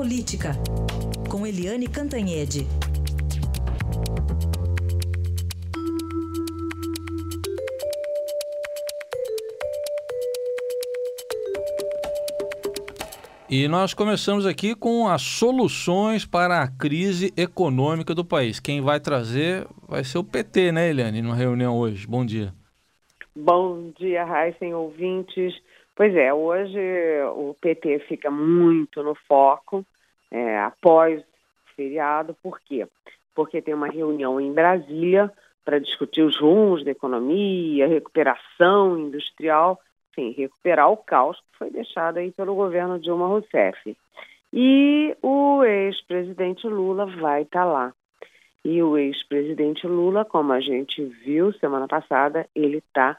[0.00, 0.52] Política,
[1.30, 2.60] com Eliane Cantanhede.
[13.50, 18.58] E nós começamos aqui com as soluções para a crise econômica do país.
[18.58, 22.06] Quem vai trazer vai ser o PT, né, Eliane, numa reunião hoje.
[22.06, 22.54] Bom dia.
[23.36, 25.52] Bom dia, Raíssen, ouvintes.
[26.00, 26.80] Pois é, hoje
[27.36, 29.84] o PT fica muito no foco
[30.30, 32.34] é, após o feriado.
[32.42, 32.88] Por quê?
[33.34, 35.30] Porque tem uma reunião em Brasília
[35.62, 39.78] para discutir os rumos da economia, recuperação industrial
[40.14, 43.94] sim, recuperar o caos que foi deixado aí pelo governo Dilma Rousseff.
[44.54, 47.92] E o ex-presidente Lula vai estar tá lá.
[48.64, 53.18] E o ex-presidente Lula, como a gente viu semana passada, ele está,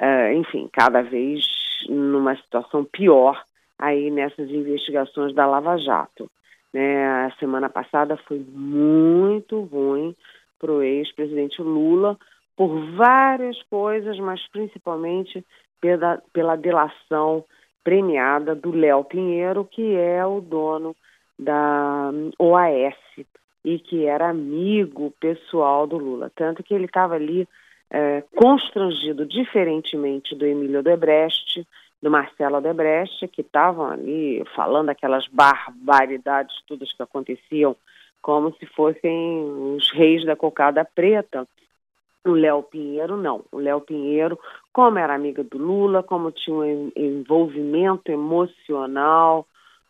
[0.00, 1.55] uh, eh, enfim, cada vez
[1.88, 3.42] numa situação pior
[3.78, 6.30] aí nessas investigações da Lava Jato.
[6.72, 7.06] Né?
[7.26, 10.14] A semana passada foi muito ruim
[10.58, 12.18] para o ex-presidente Lula
[12.56, 15.44] por várias coisas, mas principalmente
[15.80, 17.44] pela, pela delação
[17.84, 20.96] premiada do Léo Pinheiro, que é o dono
[21.38, 22.96] da OAS
[23.64, 26.30] e que era amigo pessoal do Lula.
[26.34, 27.46] Tanto que ele estava ali
[27.90, 31.66] é, constrangido, diferentemente do Emílio Debrecht,
[32.02, 37.76] do Marcelo Debrecht, que estavam ali falando aquelas barbaridades todas que aconteciam,
[38.20, 41.46] como se fossem os reis da cocada preta.
[42.24, 43.44] O Léo Pinheiro, não.
[43.52, 44.38] O Léo Pinheiro,
[44.72, 49.46] como era amiga do Lula, como tinha um envolvimento emocional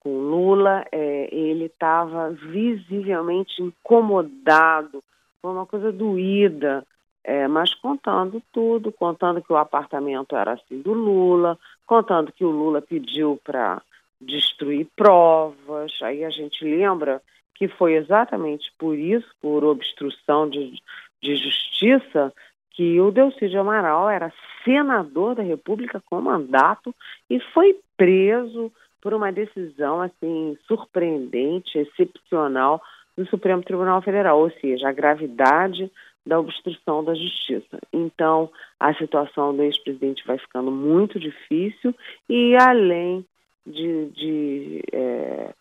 [0.00, 5.02] com Lula, é, ele estava visivelmente incomodado,
[5.40, 6.86] foi uma coisa doída,
[7.28, 12.50] é, mas contando tudo, contando que o apartamento era assim do Lula, contando que o
[12.50, 13.82] Lula pediu para
[14.20, 15.92] destruir provas.
[16.02, 17.20] Aí a gente lembra
[17.54, 20.80] que foi exatamente por isso, por obstrução de
[21.20, 22.32] de Justiça
[22.72, 24.32] que o Delcídio Amaral era
[24.64, 26.94] senador da República com mandato
[27.28, 32.80] e foi preso por uma decisão assim surpreendente, excepcional
[33.18, 35.90] do Supremo Tribunal Federal, ou seja, a gravidade
[36.24, 37.80] da obstrução da justiça.
[37.92, 38.48] Então,
[38.78, 41.92] a situação do ex-presidente vai ficando muito difícil
[42.28, 43.26] e além
[43.66, 45.52] de, de é,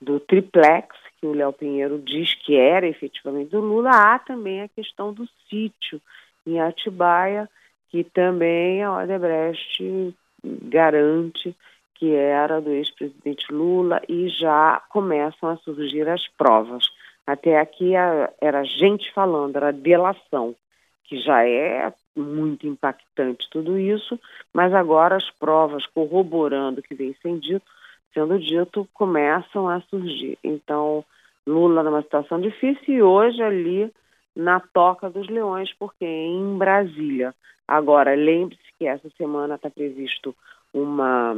[0.00, 0.88] do triplex
[1.20, 5.28] que o Léo Pinheiro diz que era efetivamente do Lula, há também a questão do
[5.48, 6.00] sítio
[6.44, 7.48] em Atibaia,
[7.90, 11.54] que também a Odebrecht garante
[11.94, 16.90] que era do ex-presidente Lula e já começam a surgir as provas.
[17.26, 20.54] Até aqui era gente falando, era delação,
[21.04, 24.18] que já é muito impactante tudo isso,
[24.52, 27.66] mas agora as provas corroborando que vem sendo dito,
[28.12, 30.38] sendo dito começam a surgir.
[30.44, 31.04] Então,
[31.46, 33.92] Lula numa situação difícil e hoje ali
[34.34, 37.34] na Toca dos Leões, porque em Brasília.
[37.66, 40.34] Agora, lembre-se que essa semana está previsto
[40.72, 41.36] uma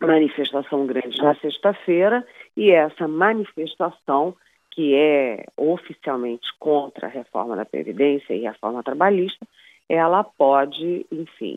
[0.00, 4.34] manifestação grande na sexta-feira e essa manifestação
[4.76, 9.46] que é oficialmente contra a reforma da Previdência e a reforma trabalhista,
[9.88, 11.56] ela pode, enfim,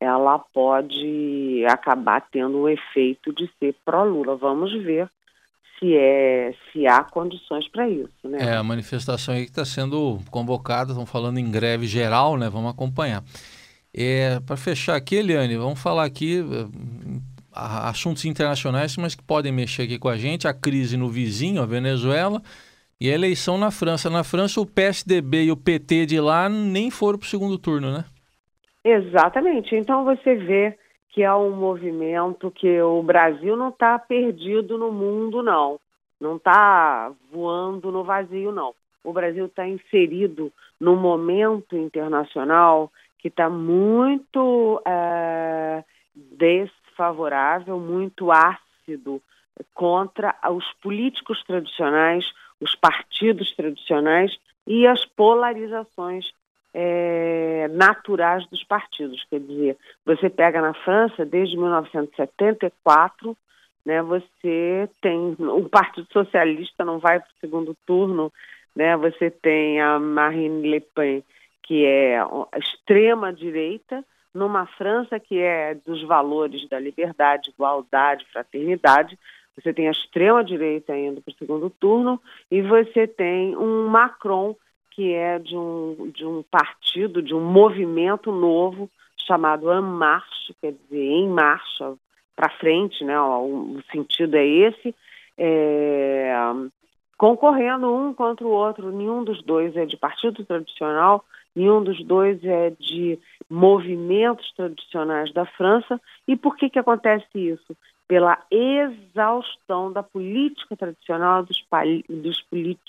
[0.00, 4.34] ela pode acabar tendo o efeito de ser pró-Lula.
[4.34, 5.08] Vamos ver
[5.78, 8.38] se é se há condições para isso, né?
[8.40, 12.48] É a manifestação aí que está sendo convocada, estão falando em greve geral, né?
[12.50, 13.22] Vamos acompanhar.
[13.94, 16.42] É, para fechar aqui, Eliane, vamos falar aqui
[17.56, 20.46] assuntos internacionais, mas que podem mexer aqui com a gente.
[20.46, 22.42] A crise no vizinho, a Venezuela,
[23.00, 24.10] e a eleição na França.
[24.10, 27.90] Na França, o PSDB e o PT de lá nem foram para o segundo turno,
[27.90, 28.04] né?
[28.84, 29.74] Exatamente.
[29.74, 30.78] Então você vê
[31.10, 35.80] que é um movimento que o Brasil não está perdido no mundo, não.
[36.20, 38.74] Não está voando no vazio, não.
[39.02, 45.82] O Brasil está inserido num momento internacional que está muito é,
[46.96, 49.20] desfavorável, muito ácido
[49.74, 52.24] contra os políticos tradicionais,
[52.60, 56.32] os partidos tradicionais e as polarizações
[56.72, 59.24] é, naturais dos partidos.
[59.30, 63.36] Quer dizer, você pega na França, desde 1974,
[63.84, 65.36] né, você tem.
[65.38, 68.32] O Partido Socialista não vai para o segundo turno,
[68.74, 71.22] né, você tem a Marine Le Pen,
[71.62, 74.04] que é a extrema-direita,
[74.36, 79.18] numa França que é dos valores da liberdade, igualdade, fraternidade.
[79.56, 84.54] Você tem a extrema-direita indo para o segundo turno e você tem um Macron
[84.96, 88.88] que é de um, de um partido, de um movimento novo
[89.26, 91.94] chamado En Marche, quer dizer, em marcha,
[92.34, 93.20] para frente, né?
[93.20, 94.94] O, sentido é esse,
[95.36, 96.32] é,
[97.18, 98.90] concorrendo um contra o outro.
[98.90, 101.24] Nenhum dos dois é de partido tradicional,
[101.54, 106.00] nenhum dos dois é de movimentos tradicionais da França.
[106.26, 107.76] E por que, que acontece isso?
[108.08, 111.64] Pela exaustão da política tradicional dos,
[112.08, 112.44] dos,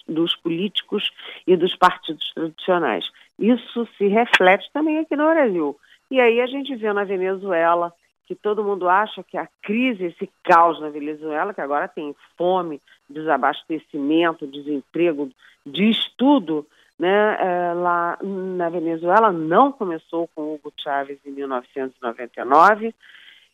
[0.08, 1.12] dos políticos
[1.46, 3.10] e dos partidos tradicionais.
[3.40, 5.78] Isso se reflete também aqui no Brasil.
[6.10, 7.92] E aí a gente vê na Venezuela
[8.28, 12.82] que todo mundo acha que a crise, esse caos na Venezuela, que agora tem fome,
[13.10, 15.30] desabastecimento, desemprego,
[15.66, 16.66] diz tudo,
[16.98, 22.94] né, é, lá na Venezuela não começou com Hugo Chávez em 1999,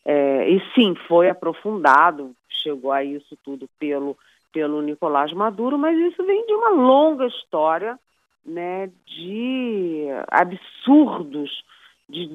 [0.05, 4.17] é, e sim, foi aprofundado, chegou a isso tudo pelo,
[4.51, 7.99] pelo Nicolás Maduro, mas isso vem de uma longa história
[8.45, 11.63] né, de absurdos
[12.09, 12.27] de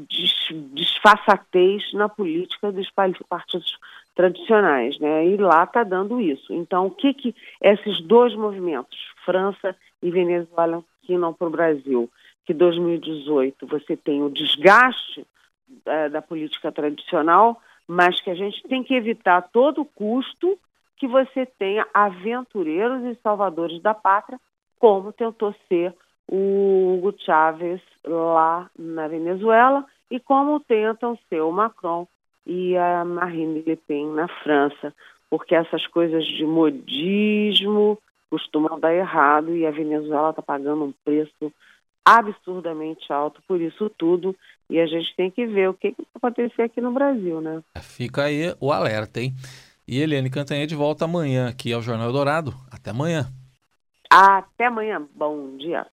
[0.73, 3.77] disfarçatez na política dos partidos
[4.15, 5.27] tradicionais, né?
[5.27, 6.53] E lá está dando isso.
[6.53, 12.11] Então, o que que esses dois movimentos, França e Venezuela, ensinam para o Brasil?
[12.45, 15.27] Que 2018 você tem o desgaste
[15.87, 20.59] é, da política tradicional, mas que a gente tem que evitar a todo custo
[20.97, 24.39] que você tenha aventureiros e salvadores da pátria,
[24.79, 25.95] como tentou ser
[26.27, 32.07] o Hugo Chávez lá na Venezuela e como tentam ser o Macron
[32.47, 34.95] e a Marine Le Pen na França,
[35.31, 37.99] porque essas coisas de modismo
[38.31, 41.53] costumam dar errado e a Venezuela está pagando um preço
[42.05, 44.35] absurdamente alto por isso tudo
[44.71, 47.63] e a gente tem que ver o que, que vai acontecer aqui no Brasil, né?
[47.81, 49.35] Fica aí o alerta, hein?
[49.87, 52.53] E Eliane Cantanhede volta amanhã aqui ao Jornal Dourado.
[52.71, 53.27] Até amanhã.
[54.11, 55.07] Até amanhã.
[55.15, 55.87] Bom dia.